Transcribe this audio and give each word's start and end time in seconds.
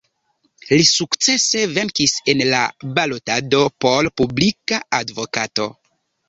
Li 0.69 0.85
sukcese 0.91 1.61
venkis 1.75 2.15
en 2.33 2.41
la 2.53 2.61
balotado 2.95 3.61
por 3.85 4.11
Publika 4.23 4.81
Advokato. 5.03 5.71